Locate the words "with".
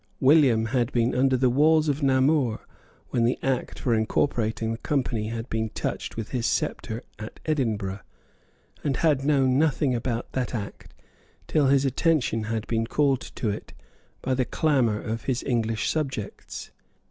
6.17-6.29